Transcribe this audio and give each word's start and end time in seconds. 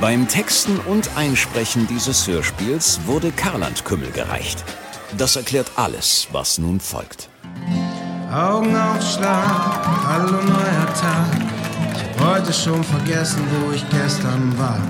Beim 0.00 0.26
Texten 0.28 0.78
und 0.78 1.14
Einsprechen 1.14 1.86
dieses 1.86 2.26
Hörspiels 2.26 3.00
wurde 3.04 3.30
Karland 3.32 3.84
Kümmel 3.84 4.10
gereicht. 4.12 4.64
Das 5.18 5.36
erklärt 5.36 5.72
alles, 5.76 6.26
was 6.32 6.56
nun 6.56 6.80
folgt. 6.80 7.28
Augen 8.32 8.74
aufschlag, 8.74 9.86
hallo 10.06 10.40
neuer 10.42 10.94
Tag. 10.98 11.26
Ich 11.94 12.02
hab 12.02 12.34
heute 12.34 12.50
schon 12.50 12.82
vergessen, 12.82 13.42
wo 13.60 13.72
ich 13.72 13.84
gestern 13.90 14.58
war. 14.58 14.80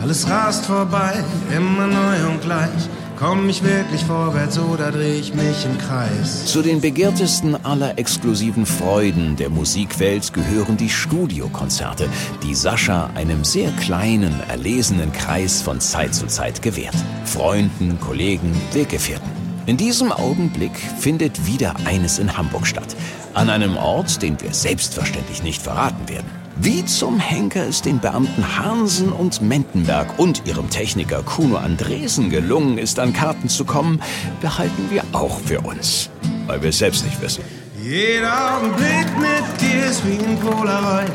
Alles 0.00 0.28
rast 0.30 0.66
vorbei, 0.66 1.24
immer 1.50 1.88
neu 1.88 2.28
und 2.28 2.40
gleich. 2.40 2.88
Komm 3.18 3.48
ich 3.48 3.62
wirklich 3.62 4.04
vorwärts 4.04 4.58
oder 4.58 4.90
dreh 4.90 5.18
ich 5.18 5.34
mich 5.34 5.64
im 5.64 5.78
Kreis? 5.78 6.46
Zu 6.46 6.62
den 6.62 6.80
begehrtesten 6.80 7.64
aller 7.64 7.98
exklusiven 7.98 8.66
Freuden 8.66 9.36
der 9.36 9.50
Musikwelt 9.50 10.32
gehören 10.32 10.76
die 10.76 10.88
Studiokonzerte, 10.88 12.08
die 12.42 12.54
Sascha 12.54 13.10
einem 13.14 13.44
sehr 13.44 13.70
kleinen, 13.72 14.34
erlesenen 14.48 15.12
Kreis 15.12 15.62
von 15.62 15.80
Zeit 15.80 16.14
zu 16.14 16.26
Zeit 16.26 16.62
gewährt. 16.62 16.96
Freunden, 17.24 18.00
Kollegen, 18.00 18.52
Weggefährten. 18.72 19.30
In 19.66 19.76
diesem 19.76 20.10
Augenblick 20.10 20.76
findet 20.98 21.46
wieder 21.46 21.76
eines 21.84 22.18
in 22.18 22.36
Hamburg 22.36 22.66
statt. 22.66 22.96
An 23.34 23.48
einem 23.48 23.76
Ort, 23.76 24.20
den 24.20 24.40
wir 24.40 24.52
selbstverständlich 24.52 25.44
nicht 25.44 25.62
verraten 25.62 26.08
werden. 26.08 26.41
Wie 26.56 26.84
zum 26.84 27.18
Henker 27.18 27.66
es 27.66 27.82
den 27.82 27.98
Beamten 27.98 28.58
Hansen 28.58 29.10
und 29.10 29.40
Mentenberg 29.40 30.18
und 30.18 30.46
ihrem 30.46 30.68
Techniker 30.68 31.22
Kuno 31.22 31.56
Andresen 31.56 32.30
gelungen 32.30 32.78
ist, 32.78 32.98
an 32.98 33.12
Karten 33.12 33.48
zu 33.48 33.64
kommen, 33.64 34.02
behalten 34.40 34.90
wir 34.90 35.02
auch 35.12 35.40
für 35.40 35.60
uns. 35.60 36.10
Weil 36.46 36.62
wir 36.62 36.68
es 36.68 36.78
selbst 36.78 37.04
nicht 37.04 37.20
wissen. 37.22 37.42
Jeder 37.82 38.56
Augenblick 38.56 39.06
mit 39.18 39.60
dir 39.60 39.86
ist 39.86 40.06
wie 40.06 40.22
ein 40.24 40.38
Polaroid. 40.38 41.10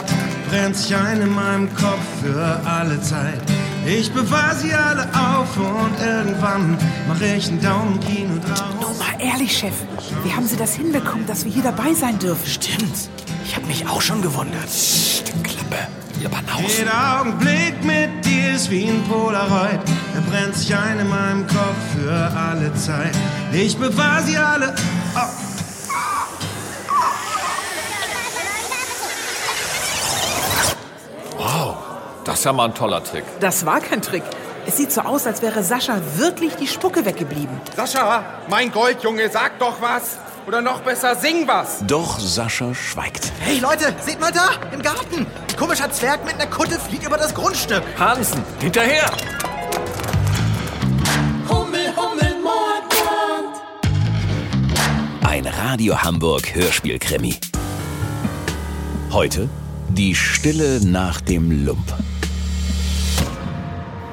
Brennt 0.50 0.76
sich 0.76 0.96
ein 0.96 1.22
in 1.22 1.34
meinem 1.34 1.74
Kopf 1.76 2.04
für 2.24 2.60
alle 2.66 3.00
Zeit. 3.02 3.42
Ich 3.86 4.12
bewahre 4.12 4.56
sie 4.56 4.74
alle 4.74 5.04
auf 5.14 5.56
und 5.56 6.06
irgendwann 6.06 6.78
mache 7.08 7.26
ich 7.38 7.48
einen 7.48 7.62
Daumen 7.62 8.00
Kino 8.02 8.36
drauf. 8.46 8.74
Nun 8.82 8.98
mal 8.98 9.16
ehrlich, 9.20 9.58
Chef. 9.58 9.74
Wie 10.24 10.34
haben 10.34 10.46
Sie 10.46 10.58
das 10.58 10.76
hinbekommen, 10.76 11.26
dass 11.26 11.46
wir 11.46 11.52
hier 11.52 11.64
dabei 11.64 11.94
sein 11.94 12.20
dürfen? 12.20 12.46
Stimmt. 12.46 13.10
Ich 13.58 13.64
habe 13.64 13.74
mich 13.74 13.90
auch 13.90 14.02
schon 14.02 14.22
gewundert. 14.22 14.70
Klappe, 15.44 15.88
ihr 16.22 16.30
Banausen. 16.30 16.78
Jeder 16.78 17.20
Augenblick 17.20 17.84
mit 17.84 18.24
dir 18.24 18.54
ist 18.54 18.70
wie 18.70 18.88
ein 18.88 19.04
Polaroid. 19.10 19.80
Er 20.14 20.22
brennt 20.30 20.56
sich 20.56 20.76
ein 20.76 21.00
in 21.00 21.10
meinem 21.10 21.48
Kopf 21.48 21.76
für 21.96 22.38
alle 22.38 22.72
Zeit. 22.76 23.16
Ich 23.52 23.76
bewahre 23.76 24.22
sie 24.22 24.38
alle. 24.38 24.76
Wow, 31.36 31.78
das 32.26 32.38
ist 32.38 32.46
ja 32.46 32.54
mal 32.54 32.66
ein 32.66 32.76
toller 32.76 33.04
Trick. 33.04 33.24
Das 33.40 33.66
war 33.66 33.80
kein 33.80 34.04
Trick. 34.04 34.24
Es 34.68 34.78
sieht 34.78 34.92
so 34.92 35.02
aus, 35.02 35.26
als 35.26 35.42
wäre 35.42 35.64
Sascha 35.64 36.00
wirklich 36.18 36.54
die 36.58 36.68
Spucke 36.68 37.06
weggeblieben. 37.06 37.60
Sascha, 37.76 38.24
mein 38.50 38.72
Goldjunge, 38.72 39.28
sag 39.32 39.58
doch 39.58 39.82
was. 39.82 40.20
Oder 40.48 40.62
noch 40.62 40.80
besser, 40.80 41.14
sing 41.14 41.46
was. 41.46 41.84
Doch 41.86 42.18
Sascha 42.20 42.74
schweigt. 42.74 43.34
Hey 43.42 43.60
Leute, 43.60 43.94
seht 44.00 44.18
mal 44.22 44.32
da, 44.32 44.52
im 44.72 44.82
Garten. 44.82 45.26
Ein 45.26 45.58
komischer 45.58 45.92
Zwerg 45.92 46.24
mit 46.24 46.36
einer 46.36 46.48
Kutte 46.48 46.80
flieht 46.80 47.04
über 47.06 47.18
das 47.18 47.36
Grundstück. 47.36 47.84
Hansen, 48.00 48.42
hinterher! 48.62 49.12
Hummel, 51.50 51.94
Hummel, 51.98 52.36
Mordbrand. 52.42 53.62
Ein 55.28 55.48
Radio 55.48 56.02
Hamburg 56.02 56.56
Hörspielkrimi. 56.56 57.36
Heute 59.12 59.50
die 59.90 60.16
Stille 60.16 60.80
nach 60.86 61.20
dem 61.20 61.66
Lump. 61.66 61.94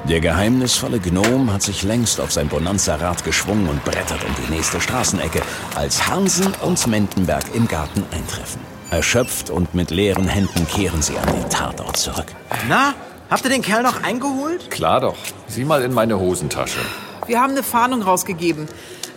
Der 0.09 0.19
geheimnisvolle 0.19 0.99
Gnom 0.99 1.51
hat 1.51 1.63
sich 1.63 1.81
längst 1.81 2.21
auf 2.21 2.31
sein 2.31 2.47
Bonanza-Rad 2.47 3.23
geschwungen 3.23 3.67
und 3.67 3.83
brettert 3.83 4.23
um 4.23 4.35
die 4.45 4.53
nächste 4.53 4.79
Straßenecke, 4.79 5.41
als 5.73 6.07
Hansen 6.07 6.53
und 6.61 6.85
Mentenberg 6.85 7.43
im 7.55 7.67
Garten 7.67 8.03
eintreffen. 8.11 8.61
Erschöpft 8.91 9.49
und 9.49 9.73
mit 9.73 9.89
leeren 9.89 10.27
Händen 10.27 10.67
kehren 10.67 11.01
sie 11.01 11.17
an 11.17 11.33
den 11.33 11.49
Tatort 11.49 11.97
zurück. 11.97 12.27
Na, 12.69 12.93
habt 13.31 13.45
ihr 13.45 13.49
den 13.49 13.63
Kerl 13.63 13.81
noch 13.81 14.03
eingeholt? 14.03 14.69
Klar 14.69 15.01
doch. 15.01 15.17
Sieh 15.47 15.65
mal 15.65 15.81
in 15.81 15.91
meine 15.91 16.19
Hosentasche. 16.19 16.81
Wir 17.25 17.41
haben 17.41 17.53
eine 17.53 17.63
Fahndung 17.63 18.03
rausgegeben. 18.03 18.67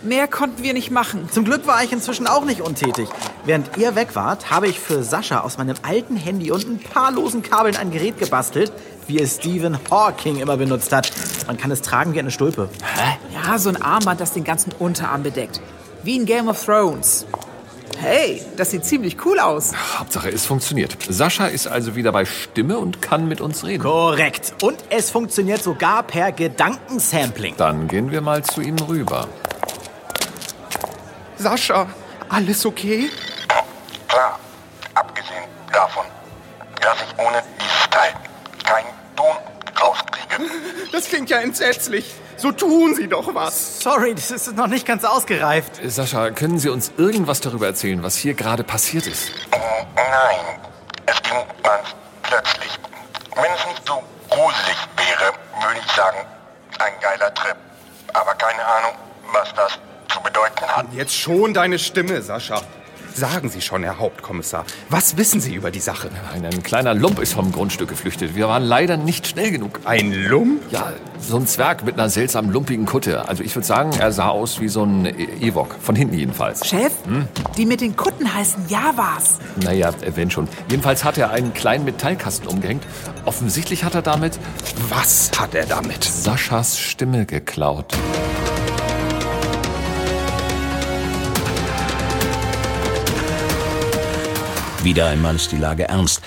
Mehr 0.01 0.27
konnten 0.27 0.63
wir 0.63 0.73
nicht 0.73 0.89
machen. 0.89 1.29
Zum 1.31 1.45
Glück 1.45 1.67
war 1.67 1.83
ich 1.83 1.91
inzwischen 1.91 2.25
auch 2.25 2.45
nicht 2.45 2.61
untätig. 2.61 3.09
Während 3.45 3.77
ihr 3.77 3.93
weg 3.93 4.15
wart, 4.15 4.49
habe 4.49 4.67
ich 4.67 4.79
für 4.79 5.03
Sascha 5.03 5.41
aus 5.41 5.59
meinem 5.59 5.75
alten 5.83 6.15
Handy 6.15 6.49
und 6.51 6.67
ein 6.67 6.79
paar 6.79 7.11
losen 7.11 7.43
Kabeln 7.43 7.75
ein 7.75 7.91
Gerät 7.91 8.17
gebastelt, 8.17 8.71
wie 9.09 9.19
es 9.19 9.35
Stephen 9.35 9.77
Hawking 9.89 10.37
immer 10.37 10.55
benutzt 10.55 10.93
hat. 10.93 11.11
Man 11.47 11.57
kann 11.57 11.71
es 11.71 11.81
tragen 11.81 12.13
wie 12.13 12.19
eine 12.19 12.31
Stulpe. 12.31 12.69
Ja, 13.33 13.57
so 13.57 13.69
ein 13.69 13.81
Armband, 13.81 14.21
das 14.21 14.33
den 14.33 14.43
ganzen 14.43 14.71
Unterarm 14.77 15.23
bedeckt. 15.23 15.59
Wie 16.03 16.15
in 16.15 16.25
Game 16.25 16.47
of 16.47 16.63
Thrones. 16.63 17.25
Hey, 17.97 18.41
das 18.55 18.71
sieht 18.71 18.85
ziemlich 18.85 19.17
cool 19.25 19.39
aus. 19.39 19.73
Hauptsache, 19.97 20.29
es 20.29 20.45
funktioniert. 20.45 20.95
Sascha 21.09 21.47
ist 21.47 21.67
also 21.67 21.95
wieder 21.95 22.13
bei 22.13 22.23
Stimme 22.23 22.77
und 22.77 23.01
kann 23.01 23.27
mit 23.27 23.41
uns 23.41 23.65
reden. 23.65 23.83
Korrekt. 23.83 24.53
Und 24.61 24.77
es 24.89 25.09
funktioniert 25.09 25.61
sogar 25.61 26.03
per 26.03 26.31
Gedankensampling. 26.31 27.55
Dann 27.57 27.89
gehen 27.89 28.11
wir 28.11 28.21
mal 28.21 28.43
zu 28.43 28.61
ihm 28.61 28.77
rüber. 28.77 29.27
Sascha, 31.37 31.87
alles 32.29 32.65
okay? 32.65 33.09
Ja 41.29 41.39
entsetzlich. 41.41 42.05
So 42.37 42.51
tun 42.51 42.95
Sie 42.95 43.07
doch 43.07 43.35
was. 43.35 43.81
Sorry, 43.81 44.15
das 44.15 44.31
ist 44.31 44.55
noch 44.55 44.67
nicht 44.67 44.85
ganz 44.87 45.03
ausgereift. 45.03 45.73
Sascha, 45.85 46.31
können 46.31 46.57
Sie 46.57 46.69
uns 46.69 46.91
irgendwas 46.97 47.39
darüber 47.41 47.67
erzählen, 47.67 48.01
was 48.01 48.15
hier 48.15 48.33
gerade 48.33 48.63
passiert 48.63 49.05
ist? 49.07 49.29
Äh, 49.51 49.57
Nein, 49.95 50.59
es 51.05 51.21
ging 51.21 51.37
ganz 51.61 51.89
plötzlich. 52.23 52.71
Wenn 53.35 53.51
es 53.55 53.65
nicht 53.67 53.87
so 53.87 54.01
gruselig 54.29 54.77
wäre, 54.97 55.33
würde 55.65 55.79
ich 55.85 55.91
sagen, 55.91 56.17
ein 56.79 56.93
geiler 57.01 57.33
Trip. 57.33 57.55
Aber 58.13 58.33
keine 58.35 58.65
Ahnung, 58.65 58.93
was 59.31 59.53
das 59.53 59.73
zu 60.11 60.19
bedeuten 60.21 60.65
hat. 60.67 60.87
Jetzt 60.93 61.15
schon 61.15 61.53
deine 61.53 61.77
Stimme, 61.77 62.21
Sascha. 62.23 62.61
Sagen 63.19 63.49
Sie 63.49 63.59
schon, 63.59 63.83
Herr 63.83 63.99
Hauptkommissar, 63.99 64.63
was 64.87 65.17
wissen 65.17 65.41
Sie 65.41 65.53
über 65.53 65.71
die 65.71 65.81
Sache? 65.81 66.09
Ein, 66.33 66.45
ein 66.45 66.63
kleiner 66.63 66.93
Lump 66.93 67.19
ist 67.19 67.33
vom 67.33 67.51
Grundstück 67.51 67.89
geflüchtet. 67.89 68.33
Wir 68.33 68.47
waren 68.47 68.63
leider 68.63 68.95
nicht 68.95 69.27
schnell 69.27 69.51
genug. 69.51 69.81
Ein 69.83 70.13
Lump? 70.13 70.61
Ja, 70.71 70.93
so 71.19 71.35
ein 71.35 71.45
Zwerg 71.45 71.83
mit 71.83 71.95
einer 71.95 72.09
seltsam 72.09 72.49
lumpigen 72.49 72.85
Kutte. 72.85 73.27
Also 73.27 73.43
ich 73.43 73.53
würde 73.53 73.65
sagen, 73.67 73.91
er 73.99 74.13
sah 74.13 74.29
aus 74.29 74.61
wie 74.61 74.69
so 74.69 74.83
ein 74.85 75.05
E- 75.05 75.11
Ewok. 75.41 75.75
Von 75.81 75.97
hinten 75.97 76.15
jedenfalls. 76.17 76.65
Chef, 76.65 76.93
die 77.57 77.65
mit 77.65 77.81
den 77.81 77.97
Kutten 77.97 78.33
heißen 78.33 78.69
Javas. 78.69 79.39
Naja, 79.65 79.91
wenn 80.15 80.31
schon. 80.31 80.47
Jedenfalls 80.69 81.03
hat 81.03 81.17
er 81.17 81.31
einen 81.31 81.53
kleinen 81.53 81.83
Metallkasten 81.83 82.47
umgehängt. 82.47 82.85
Offensichtlich 83.25 83.83
hat 83.83 83.95
er 83.95 84.01
damit 84.01 84.39
Was 84.87 85.29
hat 85.37 85.55
er 85.55 85.65
damit? 85.65 86.05
Saschas 86.05 86.79
Stimme 86.79 87.25
geklaut. 87.25 87.93
Wieder 94.83 95.07
einmal 95.07 95.35
ist 95.35 95.51
die 95.51 95.57
Lage 95.57 95.89
ernst, 95.89 96.21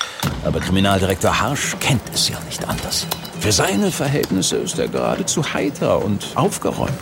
aber 0.44 0.60
Kriminaldirektor 0.60 1.40
Harsch 1.40 1.74
kennt 1.80 2.02
es 2.12 2.28
ja 2.28 2.38
nicht 2.46 2.68
anders. 2.68 3.06
Für 3.40 3.50
seine 3.50 3.90
Verhältnisse 3.90 4.56
ist 4.56 4.78
er 4.78 4.88
geradezu 4.88 5.54
heiter 5.54 6.04
und 6.04 6.26
aufgeräumt. 6.34 6.92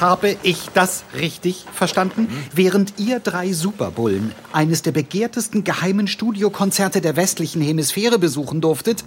Habe 0.00 0.36
ich 0.44 0.68
das 0.74 1.02
richtig 1.18 1.64
verstanden? 1.72 2.28
Während 2.54 2.94
ihr 2.98 3.18
drei 3.18 3.52
Superbullen 3.52 4.32
eines 4.52 4.82
der 4.82 4.92
begehrtesten 4.92 5.64
geheimen 5.64 6.06
Studiokonzerte 6.06 7.00
der 7.00 7.16
westlichen 7.16 7.60
Hemisphäre 7.60 8.20
besuchen 8.20 8.60
durftet, 8.60 9.04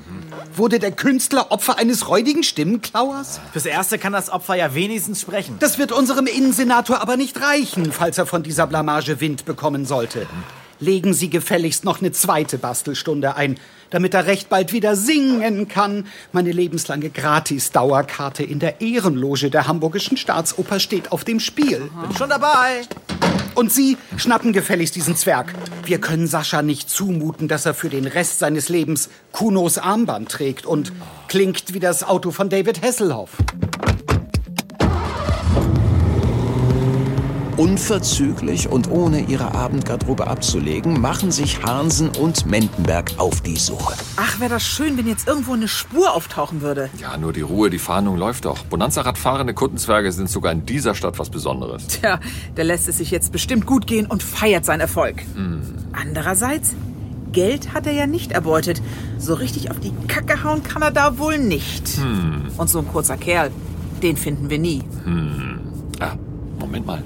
wurde 0.53 0.79
der 0.79 0.91
Künstler 0.91 1.51
Opfer 1.51 1.77
eines 1.77 2.09
räudigen 2.09 2.43
Stimmenklauers? 2.43 3.39
Fürs 3.53 3.65
Erste 3.65 3.97
kann 3.97 4.13
das 4.13 4.29
Opfer 4.29 4.55
ja 4.55 4.75
wenigstens 4.75 5.21
sprechen. 5.21 5.55
Das 5.59 5.77
wird 5.77 5.93
unserem 5.93 6.27
Innensenator 6.27 7.01
aber 7.01 7.15
nicht 7.15 7.41
reichen, 7.41 7.93
falls 7.93 8.17
er 8.17 8.25
von 8.25 8.43
dieser 8.43 8.67
Blamage 8.67 9.21
Wind 9.21 9.45
bekommen 9.45 9.85
sollte. 9.85 10.27
Legen 10.79 11.13
Sie 11.13 11.29
gefälligst 11.29 11.85
noch 11.85 12.01
eine 12.01 12.11
zweite 12.11 12.57
Bastelstunde 12.57 13.35
ein, 13.35 13.57
damit 13.89 14.13
er 14.13 14.25
recht 14.25 14.49
bald 14.49 14.73
wieder 14.73 14.95
singen 14.95 15.67
kann. 15.67 16.07
Meine 16.31 16.51
lebenslange 16.51 17.09
Gratis-Dauerkarte 17.09 18.43
in 18.43 18.59
der 18.59 18.81
Ehrenloge 18.81 19.49
der 19.49 19.67
Hamburgischen 19.67 20.17
Staatsoper 20.17 20.79
steht 20.79 21.11
auf 21.11 21.23
dem 21.23 21.39
Spiel. 21.39 21.89
Bin 22.01 22.17
schon 22.17 22.29
dabei. 22.29 22.81
Und 23.55 23.71
Sie 23.71 23.97
schnappen 24.17 24.51
gefälligst 24.51 24.95
diesen 24.95 25.15
Zwerg. 25.15 25.53
Wir 25.85 26.01
können 26.01 26.27
Sascha 26.27 26.61
nicht 26.61 26.89
zumuten, 26.89 27.47
dass 27.47 27.65
er 27.65 27.73
für 27.73 27.89
den 27.89 28.05
Rest 28.05 28.39
seines 28.39 28.67
Lebens 28.67 29.09
Kunos 29.31 29.77
Armband 29.77 30.29
trägt 30.29 30.65
und 30.65 30.91
klingt 31.29 31.73
wie 31.73 31.79
das 31.79 32.03
Auto 32.03 32.31
von 32.31 32.49
David 32.49 32.81
Hasselhoff. 32.81 33.31
Unverzüglich 37.57 38.67
und 38.67 38.91
ohne 38.91 39.21
ihre 39.21 39.53
Abendgarderobe 39.55 40.27
abzulegen, 40.27 40.99
machen 40.99 41.31
sich 41.31 41.63
Hansen 41.63 42.09
und 42.09 42.45
Mendenberg 42.45 43.13
auf 43.17 43.39
die 43.39 43.55
Suche. 43.55 43.93
Ach, 44.17 44.41
wäre 44.41 44.49
das 44.49 44.63
schön, 44.63 44.97
wenn 44.97 45.07
jetzt 45.07 45.25
irgendwo 45.25 45.53
eine 45.53 45.69
Spur 45.69 46.13
auftauchen 46.13 46.61
würde. 46.61 46.89
Ja, 46.99 47.15
nur 47.15 47.31
die 47.31 47.39
Ruhe, 47.41 47.69
die 47.69 47.79
Fahndung 47.79 48.17
läuft 48.17 48.43
doch. 48.43 48.65
Bonanza-Radfahrende 48.65 49.53
Kuttenzwerge 49.53 50.11
sind 50.11 50.29
sogar 50.29 50.51
in 50.51 50.65
dieser 50.65 50.95
Stadt 50.95 51.17
was 51.17 51.29
Besonderes. 51.29 51.87
Tja, 51.87 52.19
der 52.57 52.65
lässt 52.65 52.89
es 52.89 52.97
sich 52.97 53.09
jetzt 53.09 53.31
bestimmt 53.31 53.65
gut 53.65 53.87
gehen 53.87 54.05
und 54.05 54.21
feiert 54.21 54.65
seinen 54.65 54.81
Erfolg. 54.81 55.23
Andererseits, 55.93 56.75
Geld 57.31 57.73
hat 57.73 57.87
er 57.87 57.93
ja 57.93 58.05
nicht 58.05 58.33
erbeutet. 58.33 58.81
So 59.17 59.33
richtig 59.33 59.71
auf 59.71 59.79
die 59.79 59.93
Kacke 60.09 60.43
hauen 60.43 60.61
kann 60.61 60.81
er 60.81 60.91
da 60.91 61.17
wohl 61.17 61.37
nicht. 61.37 61.99
Und 62.57 62.69
so 62.69 62.79
ein 62.79 62.87
kurzer 62.89 63.15
Kerl, 63.15 63.49
den 64.03 64.17
finden 64.17 64.49
wir 64.49 64.59
nie. 64.59 64.83
Ah, 66.01 66.15
Moment 66.65 66.85
mal. 66.87 67.03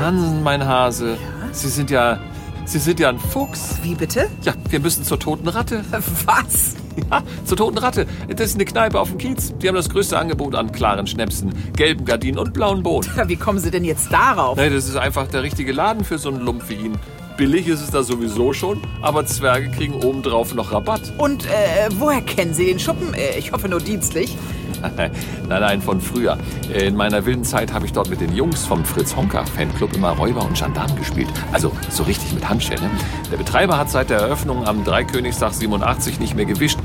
Hansen, 0.00 0.42
mein 0.42 0.64
Hase, 0.64 1.18
Sie 1.52 1.68
sind 1.68 1.90
ja... 1.90 2.18
Sie 2.64 2.78
sind 2.78 3.00
ja 3.00 3.08
ein 3.08 3.18
Fuchs. 3.18 3.78
Wie 3.82 3.96
bitte? 3.96 4.28
Ja, 4.42 4.52
wir 4.68 4.78
müssen 4.78 5.02
zur 5.02 5.18
Toten 5.18 5.48
Ratte. 5.48 5.82
Was? 6.24 6.76
Ja, 7.10 7.22
zur 7.44 7.56
Toten 7.56 7.78
Ratte. 7.78 8.06
Das 8.28 8.50
ist 8.50 8.54
eine 8.54 8.64
Kneipe 8.64 9.00
auf 9.00 9.08
dem 9.08 9.18
Kiez. 9.18 9.52
Die 9.58 9.66
haben 9.66 9.74
das 9.74 9.88
größte 9.88 10.16
Angebot 10.16 10.54
an 10.54 10.70
klaren 10.70 11.08
Schnäpsen, 11.08 11.52
gelben 11.74 12.04
Gardinen 12.04 12.38
und 12.38 12.52
blauen 12.52 12.84
Bohnen. 12.84 13.08
Wie 13.26 13.34
kommen 13.34 13.58
Sie 13.58 13.72
denn 13.72 13.82
jetzt 13.82 14.12
darauf? 14.12 14.56
Nee, 14.56 14.70
das 14.70 14.88
ist 14.88 14.96
einfach 14.96 15.26
der 15.26 15.42
richtige 15.42 15.72
Laden 15.72 16.04
für 16.04 16.18
so 16.18 16.28
einen 16.28 16.40
Lump 16.42 16.68
wie 16.68 16.74
ihn. 16.74 16.98
Billig 17.36 17.66
ist 17.66 17.80
es 17.80 17.90
da 17.90 18.04
sowieso 18.04 18.52
schon, 18.52 18.80
aber 19.02 19.26
Zwerge 19.26 19.70
kriegen 19.70 19.94
obendrauf 19.94 20.54
noch 20.54 20.72
Rabatt. 20.72 21.12
Und 21.18 21.46
äh, 21.46 21.88
woher 21.98 22.20
kennen 22.20 22.54
Sie 22.54 22.66
den 22.66 22.78
Schuppen? 22.78 23.14
Äh, 23.14 23.38
ich 23.38 23.50
hoffe 23.50 23.68
nur 23.68 23.80
dienstlich. 23.80 24.36
nein, 24.96 25.12
nein, 25.48 25.82
von 25.82 26.00
früher. 26.00 26.38
In 26.72 26.96
meiner 26.96 27.24
wilden 27.26 27.44
Zeit 27.44 27.72
habe 27.72 27.86
ich 27.86 27.92
dort 27.92 28.10
mit 28.10 28.20
den 28.20 28.34
Jungs 28.34 28.66
vom 28.66 28.84
Fritz 28.84 29.14
Honka 29.16 29.44
Fanclub 29.44 29.94
immer 29.94 30.10
Räuber 30.10 30.42
und 30.42 30.56
Gendarm 30.56 30.94
gespielt. 30.96 31.28
Also 31.52 31.72
so 31.90 32.02
richtig 32.04 32.32
mit 32.32 32.48
Handschelle. 32.48 32.90
Der 33.30 33.36
Betreiber 33.36 33.78
hat 33.78 33.90
seit 33.90 34.10
der 34.10 34.18
Eröffnung 34.18 34.66
am 34.66 34.84
Dreikönigstag 34.84 35.52
87 35.52 36.20
nicht 36.20 36.34
mehr 36.34 36.46
gewischt. 36.46 36.78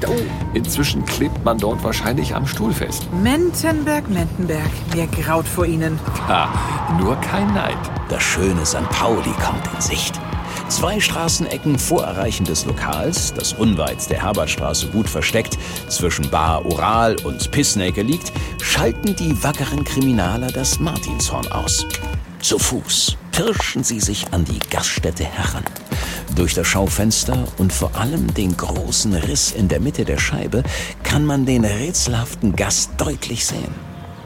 Inzwischen 0.53 1.05
klebt 1.05 1.43
man 1.43 1.57
dort 1.57 1.83
wahrscheinlich 1.83 2.35
am 2.35 2.47
Stuhl 2.47 2.73
fest. 2.73 3.07
Mentenberg, 3.23 4.09
Mentenberg, 4.09 4.71
mir 4.93 5.07
graut 5.07 5.47
vor 5.47 5.65
Ihnen. 5.65 5.99
Ha, 6.27 6.49
nur 6.99 7.15
kein 7.17 7.53
Neid. 7.53 7.77
Das 8.09 8.21
schöne 8.21 8.65
St. 8.65 8.89
Pauli 8.89 9.31
kommt 9.43 9.63
in 9.73 9.81
Sicht. 9.81 10.19
Zwei 10.67 10.99
Straßenecken 10.99 11.77
vor 11.77 12.03
Erreichen 12.03 12.43
des 12.43 12.65
Lokals, 12.65 13.33
das 13.33 13.53
unweit 13.53 14.09
der 14.09 14.23
Herbertstraße 14.23 14.87
gut 14.87 15.07
versteckt, 15.07 15.57
zwischen 15.89 16.29
Bar 16.31 16.65
Oral 16.65 17.15
und 17.23 17.51
Pissnake 17.51 18.01
liegt, 18.01 18.33
schalten 18.61 19.15
die 19.15 19.43
wackeren 19.43 19.83
Kriminaler 19.83 20.47
das 20.47 20.79
Martinshorn 20.79 21.47
aus. 21.51 21.85
Zu 22.39 22.57
Fuß 22.57 23.15
pirschen 23.31 23.83
sie 23.83 23.99
sich 23.99 24.33
an 24.33 24.43
die 24.43 24.59
Gaststätte 24.71 25.23
heran. 25.23 25.63
Durch 26.35 26.55
das 26.55 26.67
Schaufenster 26.67 27.45
und 27.57 27.71
vor 27.71 27.95
allem 27.95 28.33
den 28.33 28.57
großen 28.57 29.13
Riss 29.13 29.51
in 29.51 29.67
der 29.67 29.79
Mitte 29.79 30.03
der 30.03 30.17
Scheibe 30.17 30.63
kann 31.03 31.25
man 31.25 31.45
den 31.45 31.63
rätselhaften 31.63 32.55
Gast 32.55 32.91
deutlich 32.97 33.45
sehen. 33.45 33.73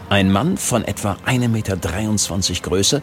Ein 0.09 0.31
Mann 0.31 0.57
von 0.57 0.85
etwa 0.85 1.17
1,23 1.27 1.47
Meter 1.49 2.69
Größe, 2.69 3.01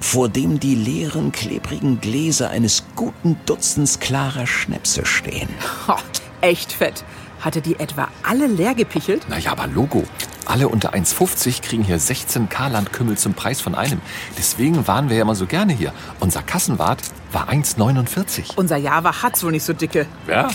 vor 0.00 0.28
dem 0.28 0.60
die 0.60 0.74
leeren, 0.74 1.32
klebrigen 1.32 2.00
Gläser 2.00 2.50
eines 2.50 2.84
guten 2.96 3.38
Dutzends 3.46 4.00
klarer 4.00 4.46
Schnäpse 4.46 5.04
stehen. 5.04 5.48
Ho, 5.86 5.94
echt 6.40 6.72
fett. 6.72 7.04
Hatte 7.40 7.60
die 7.60 7.78
etwa 7.78 8.08
alle 8.22 8.46
leer 8.46 8.74
gepichelt? 8.74 9.28
Naja, 9.28 9.52
aber 9.52 9.66
Logo. 9.66 10.04
Alle 10.44 10.68
unter 10.68 10.94
1,50 10.94 11.60
kriegen 11.62 11.84
hier 11.84 11.98
16 11.98 12.48
Karlandkümmel 12.48 13.18
zum 13.18 13.34
Preis 13.34 13.60
von 13.60 13.74
einem. 13.74 14.00
Deswegen 14.36 14.88
waren 14.88 15.08
wir 15.10 15.16
ja 15.16 15.22
immer 15.22 15.34
so 15.34 15.46
gerne 15.46 15.72
hier. 15.72 15.92
Unser 16.20 16.42
Kassenwart 16.42 17.02
war 17.32 17.50
1,49. 17.50 18.56
Unser 18.56 18.78
Java 18.78 19.22
hat's 19.22 19.44
wohl 19.44 19.52
nicht 19.52 19.64
so 19.64 19.72
dicke. 19.74 20.06
Wer? 20.26 20.48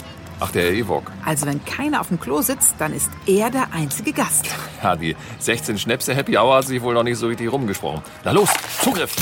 Ach, 0.45 0.51
der 0.51 0.74
Ewok. 0.74 1.10
Also 1.24 1.45
wenn 1.45 1.63
keiner 1.63 2.01
auf 2.01 2.10
dem 2.10 2.19
Klo 2.19 2.42
sitzt, 2.42 2.75
dann 2.78 2.94
ist 2.94 3.10
er 3.25 3.50
der 3.50 3.72
einzige 3.72 4.12
Gast. 4.12 4.48
Ja, 4.84 4.98
die 4.98 5.16
16 5.40 5.78
Schnäpse 5.78 6.13
Happy 6.13 6.38
Hour 6.38 6.57
hat 6.57 6.66
sich 6.66 6.81
wohl 6.81 6.94
noch 6.94 7.04
nicht 7.04 7.18
so 7.18 7.28
richtig 7.28 7.50
rumgesprochen. 7.50 8.01
Na 8.25 8.31
los, 8.31 8.50
Zugriff! 8.81 9.16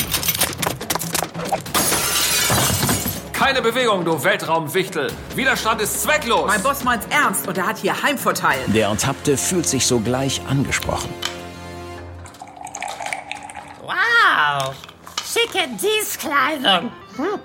Keine 3.33 3.61
Bewegung, 3.61 4.03
du 4.03 4.23
Weltraumwichtel. 4.23 5.13
Widerstand 5.35 5.81
ist 5.81 6.01
zwecklos. 6.01 6.47
Mein 6.47 6.63
Boss 6.63 6.83
meint's 6.83 7.05
ernst 7.11 7.47
und 7.47 7.55
er 7.55 7.67
hat 7.67 7.77
hier 7.77 8.01
Heimvorteil. 8.01 8.57
Der 8.73 8.87
Ertappte 8.87 9.37
fühlt 9.37 9.67
sich 9.67 9.85
sogleich 9.85 10.41
angesprochen. 10.49 11.13
Wow, 13.83 14.73
schicke 15.23 15.67
Dienstkleidung. 15.79 16.91
Hm. 17.17 17.39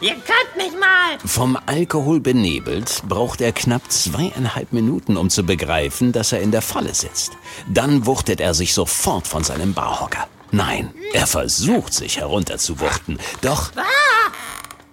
Ihr 0.00 0.14
könnt 0.14 0.56
mich 0.56 0.72
mal. 0.78 1.18
Vom 1.24 1.58
Alkohol 1.66 2.20
benebelt 2.20 3.02
braucht 3.08 3.40
er 3.40 3.52
knapp 3.52 3.90
zweieinhalb 3.90 4.72
Minuten, 4.72 5.16
um 5.16 5.28
zu 5.28 5.42
begreifen, 5.42 6.12
dass 6.12 6.30
er 6.32 6.40
in 6.40 6.52
der 6.52 6.62
Falle 6.62 6.94
sitzt. 6.94 7.32
Dann 7.68 8.06
wuchtet 8.06 8.40
er 8.40 8.54
sich 8.54 8.74
sofort 8.74 9.26
von 9.26 9.42
seinem 9.42 9.74
Barhocker. 9.74 10.28
Nein, 10.52 10.94
er 11.12 11.26
versucht 11.26 11.92
sich 11.92 12.18
herunterzuwuchten. 12.18 13.18
Doch 13.42 13.70
Ah, 13.76 14.30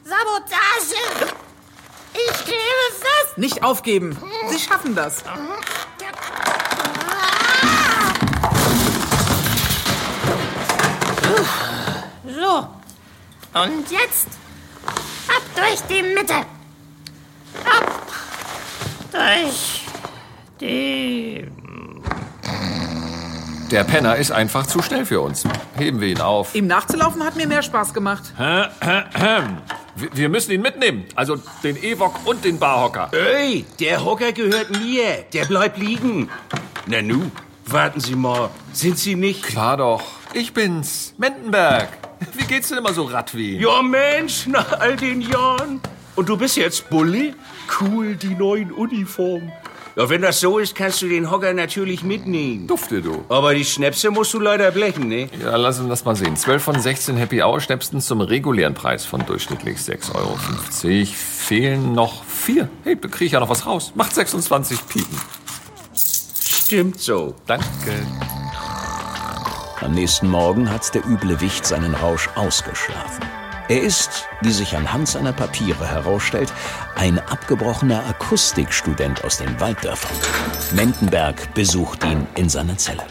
Sabotage. 0.03 1.31
Ich 2.13 2.33
klebe 2.43 2.87
fest. 2.99 3.37
Nicht 3.37 3.63
aufgeben. 3.63 4.17
Sie 4.49 4.59
schaffen 4.59 4.95
das. 4.95 5.23
So, 12.25 12.67
und 13.59 13.91
jetzt 13.91 14.27
durch 15.55 15.81
die 15.89 16.03
Mitte. 16.03 16.33
Ab 17.65 18.01
durch 19.11 19.81
die... 20.59 21.47
Der 23.71 23.83
Penner 23.83 24.15
ist 24.17 24.31
einfach 24.31 24.67
zu 24.67 24.81
schnell 24.83 25.05
für 25.07 25.21
uns. 25.21 25.43
Heben 25.75 25.99
wir 25.99 26.07
ihn 26.09 26.21
auf. 26.21 26.53
Ihm 26.53 26.67
nachzulaufen 26.67 27.23
hat 27.23 27.35
mir 27.35 27.47
mehr 27.47 27.63
Spaß 27.63 27.93
gemacht. 27.95 28.21
Wir- 28.37 30.09
Wir 30.13 30.29
müssen 30.29 30.51
ihn 30.51 30.61
mitnehmen. 30.61 31.05
Also 31.15 31.37
den 31.63 31.81
Ewok 31.81 32.25
und 32.25 32.43
den 32.45 32.59
Barhocker. 32.59 33.09
Ey, 33.11 33.65
der 33.79 34.05
Hocker 34.05 34.33
gehört 34.33 34.69
mir. 34.71 35.23
Der 35.33 35.45
bleibt 35.45 35.77
liegen. 35.79 36.29
Na 36.85 37.01
nu, 37.01 37.31
warten 37.65 37.99
Sie 38.01 38.15
mal. 38.15 38.49
Sind 38.71 38.99
Sie 38.99 39.15
nicht? 39.15 39.41
Klar 39.43 39.77
doch. 39.77 40.03
Ich 40.33 40.53
bin's. 40.53 41.13
Mendenberg. 41.17 41.87
Wie 42.33 42.45
geht's 42.45 42.69
denn 42.69 42.77
immer 42.77 42.93
so 42.93 43.03
Radwehen? 43.03 43.59
Ja, 43.61 43.81
Mensch, 43.81 44.47
nach 44.47 44.79
all 44.79 44.95
den 44.95 45.21
Jahren. 45.21 45.81
Und 46.15 46.29
du 46.29 46.37
bist 46.37 46.55
jetzt 46.55 46.89
Bulli? 46.89 47.33
Cool, 47.79 48.15
die 48.15 48.35
neuen 48.35 48.71
Uniformen. 48.71 49.51
Ja, 49.97 50.09
wenn 50.09 50.21
das 50.21 50.41
so 50.41 50.59
ist, 50.59 50.75
kannst 50.75 51.01
du 51.01 51.07
den 51.07 51.31
Hocker 51.31 51.53
natürlich 51.53 52.03
mitnehmen. 52.03 52.67
Dufte 52.67 53.01
du. 53.01 53.23
Aber 53.29 53.53
die 53.53 53.63
Schnäpse 53.63 54.11
musst 54.11 54.33
du 54.33 54.41
leider 54.41 54.71
blechen, 54.71 55.07
ne? 55.07 55.29
Ja, 55.41 55.55
lass 55.55 55.79
uns 55.79 55.87
das 55.87 56.03
mal 56.03 56.17
sehen. 56.17 56.35
12 56.35 56.63
von 56.63 56.79
16 56.79 57.15
Happy 57.15 57.41
Hour 57.41 57.61
Schnäpsen 57.61 58.01
zum 58.01 58.19
regulären 58.19 58.73
Preis 58.73 59.05
von 59.05 59.25
durchschnittlich 59.25 59.77
6,50 59.77 60.15
Euro. 60.15 60.37
Fehlen 61.05 61.93
noch 61.93 62.25
vier. 62.25 62.67
Hey, 62.83 62.97
da 62.99 63.07
krieg 63.07 63.27
ich 63.27 63.31
ja 63.33 63.39
noch 63.39 63.49
was 63.49 63.65
raus. 63.65 63.93
Macht 63.95 64.13
26 64.15 64.85
Piepen. 64.87 65.17
Stimmt 65.95 66.99
so. 66.99 67.35
Danke. 67.45 67.65
Am 69.85 69.93
nächsten 69.93 70.27
Morgen 70.27 70.71
hat 70.71 70.93
der 70.95 71.05
üble 71.05 71.39
Wicht 71.41 71.65
seinen 71.65 71.93
Rausch 71.93 72.27
ausgeschlafen. 72.35 73.23
Er 73.69 73.81
ist, 73.81 74.27
wie 74.41 74.51
sich 74.51 74.75
anhand 74.75 75.07
seiner 75.07 75.31
Papiere 75.31 75.87
herausstellt, 75.87 76.51
ein 76.95 77.19
abgebrochener 77.19 78.03
Akustikstudent 78.07 79.23
aus 79.23 79.37
den 79.37 79.59
Walddörfern. 79.59 80.15
Mendenberg 80.75 81.53
besucht 81.53 82.03
ihn 82.03 82.27
in 82.35 82.49
seiner 82.49 82.77
Zelle. 82.77 83.03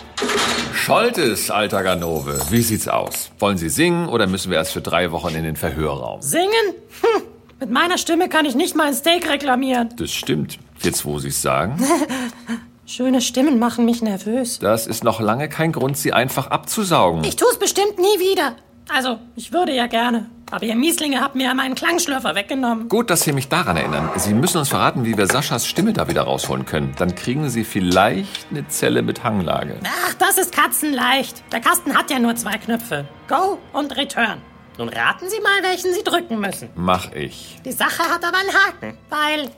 Scholtes, 0.75 1.51
alter 1.51 1.83
Ganove. 1.83 2.41
Wie 2.51 2.63
sieht's 2.63 2.89
aus? 2.89 3.31
Wollen 3.39 3.57
Sie 3.57 3.69
singen 3.69 4.09
oder 4.09 4.27
müssen 4.27 4.51
wir 4.51 4.59
erst 4.59 4.73
für 4.73 4.83
drei 4.83 5.13
Wochen 5.13 5.35
in 5.35 5.45
den 5.45 5.57
Verhörraum? 5.57 6.21
Singen? 6.23 6.75
Hm, 7.03 7.23
mit 7.61 7.71
meiner 7.71 7.99
Stimme 7.99 8.29
kann 8.29 8.47
ich 8.47 8.55
nicht 8.57 8.75
mal 8.75 8.89
ein 8.89 8.95
Steak 8.95 9.29
reklamieren. 9.31 9.91
Das 9.97 10.13
stimmt. 10.13 10.59
Jetzt, 10.83 11.05
wo 11.05 11.19
Sie's 11.19 11.41
sagen. 11.41 11.77
Schöne 12.87 13.23
Stimmen 13.23 13.59
machen 13.59 13.87
mich 13.87 14.03
nervös. 14.03 14.59
Das 14.59 14.87
ist 14.87 15.05
noch 15.05 15.19
lange 15.21 15.49
kein 15.49 15.73
Grund, 15.73 15.97
Sie 15.97 16.13
einfach 16.13 16.49
abzusaugen. 16.49 17.25
Ich 17.25 17.37
tu's 17.37 17.59
bestimmt 17.59 17.99
nie 17.99 18.19
wieder. 18.21 18.57
Also, 18.95 19.19
ich 19.37 19.53
würde 19.53 19.73
ja 19.73 19.87
gerne. 19.87 20.29
Aber 20.51 20.67
ihr 20.67 20.77
Mieslinge 20.77 21.23
habt 21.23 21.35
mir 21.35 21.45
ja 21.45 21.55
meinen 21.55 21.75
Klangschlürfer 21.75 22.35
weggenommen. 22.35 22.91
Gut, 22.91 23.09
dass 23.09 23.23
Sie 23.23 23.33
mich 23.33 23.49
daran 23.49 23.79
erinnern. 23.79 24.11
Sie 24.17 24.35
müssen 24.35 24.59
uns 24.59 24.69
verraten, 24.69 25.07
wie 25.07 25.17
wir 25.17 25.27
Saschas 25.27 25.67
Stimme 25.67 25.95
da 25.95 26.09
wieder 26.09 26.23
rausholen 26.23 26.67
können. 26.67 26.95
Dann 26.99 27.15
kriegen 27.15 27.49
Sie 27.49 27.65
vielleicht 27.65 28.49
eine 28.51 28.69
Zelle 28.69 29.01
mit 29.01 29.25
Hanglage. 29.25 29.81
Ach, 29.85 30.15
das 30.15 30.37
ist 30.37 30.53
katzenleicht. 30.55 31.43
Der 31.53 31.61
Kasten 31.61 31.97
hat 31.97 32.11
ja 32.11 32.19
nur 32.19 32.37
zwei 32.37 32.59
Knöpfe. 32.59 33.07
Go 33.29 33.59
und 33.73 33.97
Return. 33.97 34.43
Nun 34.77 34.91
raten 34.91 35.31
Sie 35.31 35.41
mal, 35.41 35.63
welchen 35.71 35.95
Sie 35.95 36.05
drücken 36.05 36.39
müssen. 36.39 36.69
Mach 36.75 37.11
ich. 37.13 37.57
Die 37.65 37.73
Sache 37.73 38.03
hat 38.03 38.23
aber 38.23 38.37
einen 38.37 38.53
Haken, 38.53 38.99
weil, 39.09 39.51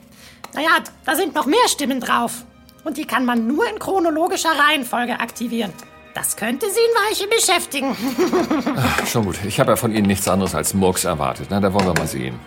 naja, 0.55 0.77
da 1.05 1.15
sind 1.15 1.35
noch 1.35 1.45
mehr 1.45 1.67
Stimmen 1.67 1.99
drauf. 1.99 2.45
Und 2.87 2.95
die 2.95 3.03
kann 3.03 3.25
man 3.25 3.47
nur 3.47 3.69
in 3.69 3.79
chronologischer 3.79 4.57
Reihenfolge 4.57 5.19
aktivieren. 5.19 5.73
Das 6.13 6.37
könnte 6.37 6.67
Sie 6.67 6.79
in 6.79 6.95
Weiche 6.95 7.27
beschäftigen. 7.27 7.97
Ach, 8.77 9.05
schon 9.05 9.25
gut. 9.25 9.35
Ich 9.45 9.59
habe 9.59 9.71
ja 9.71 9.75
von 9.75 9.93
Ihnen 9.93 10.07
nichts 10.07 10.25
anderes 10.29 10.55
als 10.55 10.73
Murks 10.73 11.03
erwartet. 11.03 11.47
Na, 11.49 11.59
da 11.59 11.73
wollen 11.73 11.85
wir 11.85 11.93
mal 11.93 12.07
sehen. 12.07 12.39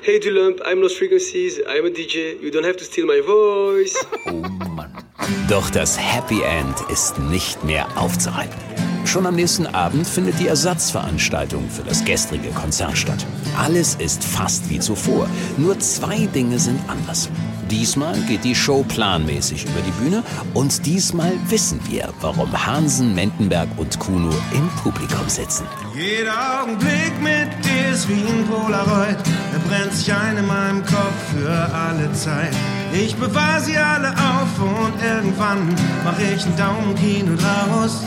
Hey 0.00 0.18
Dulamp, 0.18 0.60
I'm 0.62 0.80
Lost 0.80 0.98
Frequencies, 0.98 1.60
I'm 1.60 1.86
a 1.86 1.90
DJ, 1.90 2.42
you 2.42 2.50
don't 2.50 2.66
have 2.66 2.76
to 2.76 2.84
steal 2.84 3.06
my 3.06 3.22
voice. 3.24 3.94
Doch 5.48 5.70
das 5.70 5.96
Happy 5.96 6.42
End 6.42 6.74
ist 6.90 7.20
nicht 7.20 7.62
mehr 7.62 7.86
aufzuhalten. 7.96 8.58
Schon 9.04 9.26
am 9.26 9.34
nächsten 9.34 9.66
Abend 9.66 10.06
findet 10.06 10.38
die 10.38 10.46
Ersatzveranstaltung 10.46 11.68
für 11.68 11.82
das 11.82 12.04
gestrige 12.04 12.48
Konzert 12.50 12.96
statt. 12.96 13.26
Alles 13.58 13.96
ist 13.96 14.24
fast 14.24 14.70
wie 14.70 14.78
zuvor, 14.78 15.28
nur 15.58 15.78
zwei 15.80 16.26
Dinge 16.26 16.58
sind 16.58 16.80
anders. 16.88 17.28
Diesmal 17.70 18.18
geht 18.28 18.44
die 18.44 18.54
Show 18.54 18.84
planmäßig 18.86 19.64
über 19.64 19.80
die 19.80 19.90
Bühne 20.02 20.22
und 20.54 20.84
diesmal 20.84 21.32
wissen 21.48 21.80
wir, 21.88 22.12
warum 22.20 22.50
Hansen, 22.66 23.14
Mendenberg 23.14 23.68
und 23.76 23.98
Kuno 23.98 24.30
im 24.52 24.68
Publikum 24.82 25.28
sitzen. 25.28 25.64
Jeder 25.94 26.62
Augenblick 26.62 27.12
mit 27.22 27.48
dir 27.64 27.92
ist 27.92 28.08
wie 28.08 28.12
ein 28.12 28.46
Polaroid. 28.46 29.16
Er 29.52 29.58
brennt 29.68 29.92
sich 29.94 30.12
ein 30.12 30.36
in 30.36 30.46
meinem 30.46 30.84
Kopf 30.84 31.14
für 31.34 31.50
alle 31.50 32.12
Zeit. 32.12 32.54
Ich 32.92 33.16
bewahre 33.16 33.62
sie 33.62 33.76
alle 33.76 34.10
auf 34.10 34.60
und 34.60 35.02
irgendwann 35.02 35.74
mach 36.04 36.18
ich 36.18 36.44
ein 36.44 36.56
Daumenkino 36.56 37.36
draus. 37.36 38.02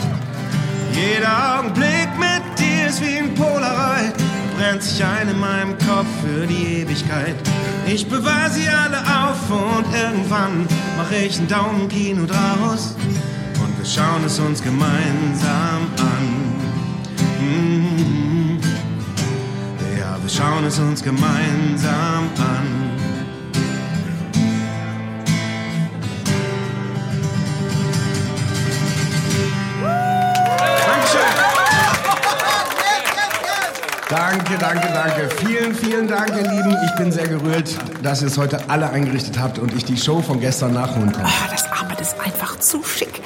Jeder 0.96 1.60
Augenblick 1.60 2.08
mit 2.18 2.58
dir 2.58 2.88
ist 2.88 3.02
wie 3.02 3.18
ein 3.18 3.36
Polaroid. 3.36 4.14
Brennt 4.58 4.82
sich 4.82 5.04
ein 5.04 5.28
in 5.28 5.40
meinem 5.40 5.78
Kopf 5.80 6.08
für 6.24 6.48
die 6.48 6.82
Ewigkeit. 6.82 7.36
Ich 7.86 8.08
bewahre 8.08 8.50
sie 8.50 8.70
alle 8.70 9.00
auf 9.00 9.52
und 9.52 9.94
irgendwann 9.94 10.66
mach 10.96 11.12
ich 11.12 11.38
ein 11.38 11.50
Daumenkino 11.50 12.26
draus. 12.26 12.96
Und 13.62 13.78
wir 13.78 13.86
schauen 13.86 14.24
es 14.26 14.40
uns 14.40 14.64
gemeinsam 14.64 15.82
an. 16.00 16.26
Mm. 17.42 18.60
Ja, 20.00 20.18
wir 20.22 20.30
schauen 20.30 20.64
es 20.64 20.80
uns 20.80 21.04
gemeinsam 21.04 22.30
an. 22.38 23.05
Danke, 34.10 34.56
danke, 34.60 34.88
danke. 34.94 35.30
Vielen, 35.38 35.74
vielen 35.74 36.08
Dank, 36.08 36.30
ihr 36.30 36.44
Lieben. 36.48 36.78
Ich 36.86 36.96
bin 36.96 37.12
sehr 37.12 37.28
gerührt, 37.28 37.76
dass 38.04 38.22
ihr 38.22 38.28
es 38.28 38.38
heute 38.38 38.70
alle 38.70 38.92
eingerichtet 38.92 39.40
habt 39.40 39.58
und 39.58 39.74
ich 39.74 39.84
die 39.84 39.98
Show 39.98 40.22
von 40.22 40.40
gestern 40.40 40.74
nachholen 40.74 41.12
kann. 41.12 41.26
Ah, 41.26 41.48
das 41.50 41.66
Armband 41.72 42.00
ist 42.02 42.16
einfach 42.24 42.60
zu 42.60 42.84
schick. 42.84 43.22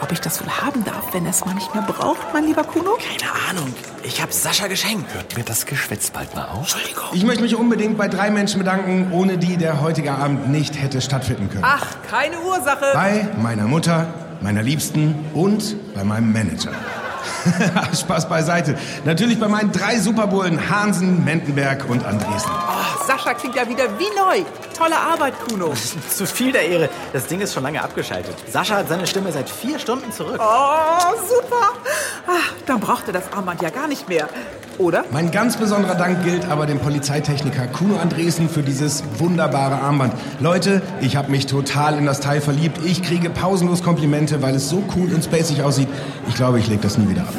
Ob 0.00 0.10
ich 0.12 0.20
das 0.20 0.40
wohl 0.42 0.48
haben 0.50 0.82
darf, 0.84 1.12
wenn 1.12 1.24
er 1.26 1.30
es 1.30 1.44
mal 1.44 1.54
nicht 1.54 1.74
mehr 1.74 1.84
braucht, 1.84 2.32
mein 2.32 2.44
lieber 2.46 2.64
Kuno? 2.64 2.96
Keine 2.96 3.30
Ahnung. 3.50 3.74
Ich 4.02 4.22
hab's 4.22 4.42
Sascha 4.42 4.66
geschenkt. 4.66 5.12
Hört 5.14 5.36
mir 5.36 5.44
das 5.44 5.66
Geschwätz 5.66 6.10
bald 6.10 6.34
mal 6.34 6.46
auf? 6.46 6.60
Entschuldigung. 6.60 7.04
Ich 7.12 7.24
möchte 7.24 7.42
mich 7.42 7.54
unbedingt 7.54 7.98
bei 7.98 8.08
drei 8.08 8.30
Menschen 8.30 8.58
bedanken, 8.60 9.08
ohne 9.12 9.36
die 9.36 9.58
der 9.58 9.82
heutige 9.82 10.12
Abend 10.12 10.48
nicht 10.48 10.80
hätte 10.80 11.02
stattfinden 11.02 11.50
können. 11.50 11.64
Ach, 11.66 11.86
keine 12.10 12.40
Ursache. 12.40 12.86
Bei 12.94 13.28
meiner 13.42 13.64
Mutter, 13.64 14.06
meiner 14.40 14.62
Liebsten 14.62 15.14
und 15.34 15.76
bei 15.94 16.02
meinem 16.02 16.32
Manager. 16.32 16.72
Spaß 18.00 18.28
beiseite. 18.28 18.76
Natürlich 19.04 19.38
bei 19.38 19.48
meinen 19.48 19.72
drei 19.72 19.98
Superbullen 19.98 20.70
Hansen, 20.70 21.24
Mendenberg 21.24 21.88
und 21.88 22.04
Andresen. 22.04 22.50
Sascha 23.06 23.34
klingt 23.34 23.54
ja 23.56 23.68
wieder 23.68 23.84
wie 23.98 24.08
neu. 24.16 24.44
Tolle 24.76 24.96
Arbeit, 24.96 25.34
Kuno. 25.48 25.72
Zu 26.10 26.26
viel 26.26 26.52
der 26.52 26.66
Ehre. 26.66 26.88
Das 27.12 27.26
Ding 27.26 27.40
ist 27.40 27.54
schon 27.54 27.62
lange 27.62 27.82
abgeschaltet. 27.82 28.34
Sascha 28.50 28.76
hat 28.76 28.88
seine 28.88 29.06
Stimme 29.06 29.32
seit 29.32 29.48
vier 29.48 29.78
Stunden 29.78 30.10
zurück. 30.12 30.40
Oh, 30.40 31.14
super. 31.28 31.72
Ah, 32.26 32.50
dann 32.66 32.80
braucht 32.80 33.06
er 33.06 33.12
das 33.12 33.32
Armband 33.32 33.62
ja 33.62 33.70
gar 33.70 33.86
nicht 33.86 34.08
mehr. 34.08 34.28
Oder? 34.78 35.04
Mein 35.12 35.30
ganz 35.30 35.56
besonderer 35.56 35.94
Dank 35.94 36.24
gilt 36.24 36.46
aber 36.50 36.66
dem 36.66 36.80
Polizeitechniker 36.80 37.68
Kuno 37.68 37.96
Andresen 37.96 38.48
für 38.48 38.62
dieses 38.62 39.04
wunderbare 39.18 39.76
Armband. 39.76 40.14
Leute, 40.40 40.82
ich 41.00 41.16
habe 41.16 41.30
mich 41.30 41.46
total 41.46 41.96
in 41.96 42.06
das 42.06 42.20
Teil 42.20 42.40
verliebt. 42.40 42.78
Ich 42.84 43.02
kriege 43.02 43.30
pausenlos 43.30 43.82
Komplimente, 43.82 44.42
weil 44.42 44.56
es 44.56 44.68
so 44.68 44.82
cool 44.96 45.12
und 45.14 45.22
spacig 45.22 45.62
aussieht. 45.62 45.88
Ich 46.28 46.34
glaube, 46.34 46.58
ich 46.58 46.66
lege 46.66 46.82
das 46.82 46.98
nie 46.98 47.08
wieder 47.08 47.22
ab. 47.22 47.34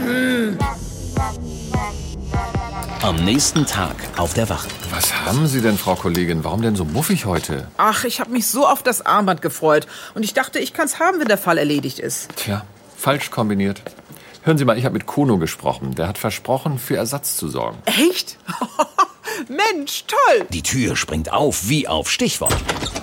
Am 3.05 3.23
nächsten 3.23 3.67
Tag 3.67 3.95
auf 4.17 4.33
der 4.33 4.49
Wache. 4.49 4.67
Was 4.89 5.13
haben 5.13 5.45
Sie 5.45 5.61
denn, 5.61 5.77
Frau 5.77 5.93
Kollegin? 5.93 6.43
Warum 6.43 6.63
denn 6.63 6.75
so 6.75 6.85
muffig 6.85 7.25
heute? 7.25 7.67
Ach, 7.77 8.03
ich 8.03 8.19
habe 8.19 8.31
mich 8.31 8.47
so 8.47 8.65
auf 8.65 8.81
das 8.81 9.05
Armband 9.05 9.43
gefreut. 9.43 9.85
Und 10.15 10.23
ich 10.23 10.33
dachte, 10.33 10.57
ich 10.57 10.73
kann's 10.73 10.97
haben, 10.97 11.19
wenn 11.19 11.27
der 11.27 11.37
Fall 11.37 11.59
erledigt 11.59 11.99
ist. 11.99 12.35
Tja, 12.35 12.65
falsch 12.97 13.29
kombiniert. 13.29 13.83
Hören 14.41 14.57
Sie 14.57 14.65
mal, 14.65 14.75
ich 14.75 14.85
habe 14.85 14.93
mit 14.93 15.05
Kuno 15.05 15.37
gesprochen. 15.37 15.93
Der 15.93 16.07
hat 16.07 16.17
versprochen, 16.17 16.79
für 16.79 16.97
Ersatz 16.97 17.37
zu 17.37 17.47
sorgen. 17.47 17.77
Echt? 17.85 18.39
Mensch, 19.47 20.05
toll. 20.07 20.45
Die 20.49 20.61
Tür 20.63 20.95
springt 20.95 21.31
auf 21.31 21.67
wie 21.69 21.87
auf 21.87 22.09
Stichwort. 22.09 22.55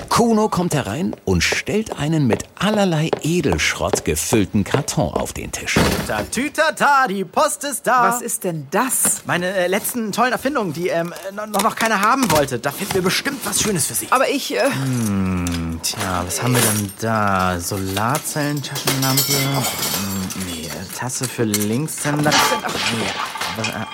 Kuno 0.08 0.48
kommt 0.48 0.74
herein 0.74 1.16
und 1.24 1.42
stellt 1.42 1.98
einen 1.98 2.26
mit 2.26 2.44
allerlei 2.58 3.10
Edelschrott 3.22 4.04
gefüllten 4.04 4.62
Karton 4.62 5.14
auf 5.14 5.32
den 5.32 5.50
Tisch. 5.52 5.78
Tatütata, 6.06 7.06
die 7.08 7.24
Post 7.24 7.64
ist 7.64 7.86
da. 7.86 8.10
Was 8.10 8.20
ist 8.20 8.44
denn 8.44 8.66
das? 8.70 9.22
Meine 9.24 9.46
äh, 9.54 9.66
letzten 9.68 10.12
tollen 10.12 10.32
Erfindungen, 10.32 10.72
die 10.74 10.88
ähm, 10.88 11.14
noch, 11.34 11.62
noch 11.62 11.76
keiner 11.76 12.02
haben 12.02 12.30
wollte. 12.30 12.58
Da 12.58 12.70
finden 12.70 12.94
wir 12.94 13.02
bestimmt 13.02 13.40
was 13.44 13.62
Schönes 13.62 13.86
für 13.86 13.94
Sie. 13.94 14.08
Aber 14.10 14.28
ich... 14.28 14.54
Äh, 14.54 14.62
Hm, 14.70 15.80
tja, 15.82 16.22
was 16.26 16.42
haben 16.42 16.54
wir 16.54 16.60
denn 16.60 16.92
da? 17.00 17.58
Solarzellen, 17.58 18.62
Taschenlampe. 18.62 19.22
Hm, 19.32 20.44
nee, 20.46 20.66
äh, 20.66 20.96
Tasse 20.98 21.26
für 21.26 21.44
Linkshänder. 21.44 22.30
Was, 22.30 22.34
äh, 22.34 23.41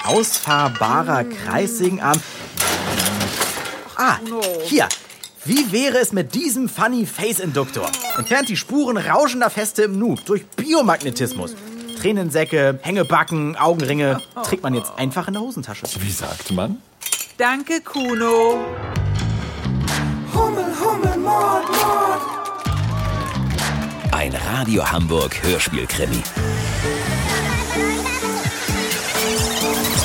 ausfahrbarer 0.05 1.25
Kreissägenarm. 1.25 2.21
Ah, 3.97 4.17
hier. 4.65 4.89
Wie 5.45 5.73
wäre 5.73 5.99
es 5.99 6.13
mit 6.13 6.35
diesem 6.35 6.69
Funny 6.69 7.07
Face 7.07 7.41
Induktor? 7.41 7.89
Entfernt 8.17 8.49
die 8.49 8.57
Spuren 8.57 8.97
rauschender 8.99 9.51
Feste 9.51 9.85
im 9.85 9.99
Nu 9.99 10.15
durch 10.27 10.47
Biomagnetismus. 10.47 11.55
Tränensäcke, 12.01 12.79
Hängebacken, 12.83 13.57
Augenringe 13.57 14.21
trägt 14.45 14.63
man 14.63 14.75
jetzt 14.75 14.93
einfach 14.97 15.27
in 15.27 15.35
der 15.35 15.43
Hosentasche. 15.43 15.87
Wie 16.01 16.11
sagt 16.11 16.53
man? 16.53 16.83
danke, 17.39 17.81
Kuno. 17.81 18.59
Hummel, 20.35 20.65
Hummel, 20.81 21.17
Mord, 21.19 21.69
Mord. 21.69 22.21
Ein 24.13 24.35
Radio 24.35 24.91
Hamburg 24.91 25.43
Hörspielkrimi. 25.43 26.23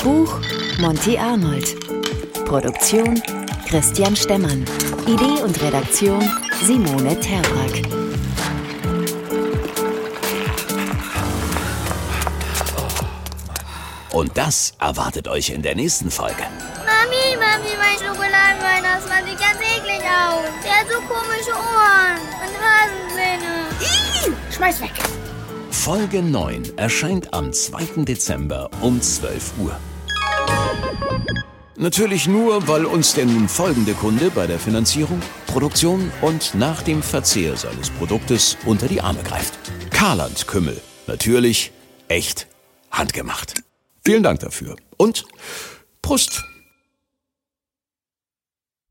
Buch 0.04 0.38
Monty 0.80 1.16
Arnold. 1.16 1.64
Produktion 2.44 3.22
Christian 3.66 4.14
Stemmann. 4.14 4.66
Idee 5.06 5.42
und 5.42 5.58
Redaktion 5.62 6.22
Simone 6.60 7.18
Terbrack. 7.20 7.82
Und 14.12 14.36
das 14.36 14.74
erwartet 14.78 15.26
euch 15.26 15.48
in 15.48 15.62
der 15.62 15.74
nächsten 15.74 16.10
Folge. 16.10 16.42
Mami, 16.84 17.36
Mami, 17.40 17.72
mein 17.78 17.96
Schokoladenweihnachtsmann 17.96 19.24
sieht 19.24 19.40
ganz 19.40 19.58
eklig 19.58 20.02
aus. 20.02 20.44
Der 20.62 20.80
hat 20.80 20.86
so 20.86 21.00
komische 21.08 21.52
Ohren 21.52 22.20
und 22.44 22.52
Hasenzähne. 22.60 24.52
Schmeiß 24.54 24.82
weg. 24.82 24.92
Folge 25.70 26.22
9 26.22 26.76
erscheint 26.76 27.32
am 27.32 27.54
2. 27.54 28.04
Dezember 28.04 28.70
um 28.82 29.00
12 29.00 29.52
Uhr. 29.60 29.76
Natürlich 31.76 32.28
nur, 32.28 32.68
weil 32.68 32.84
uns 32.86 33.14
der 33.14 33.26
nun 33.26 33.48
folgende 33.48 33.94
Kunde 33.94 34.30
bei 34.30 34.46
der 34.46 34.58
Finanzierung, 34.58 35.20
Produktion 35.46 36.12
und 36.22 36.54
nach 36.54 36.82
dem 36.82 37.02
Verzehr 37.02 37.56
seines 37.56 37.90
Produktes 37.90 38.56
unter 38.64 38.86
die 38.86 39.00
Arme 39.00 39.22
greift. 39.22 39.58
Karland 39.90 40.46
Kümmel. 40.46 40.80
Natürlich, 41.06 41.72
echt, 42.08 42.46
handgemacht. 42.90 43.54
Vielen 44.04 44.22
Dank 44.22 44.40
dafür. 44.40 44.76
Und 44.96 45.24
Prost! 46.00 46.42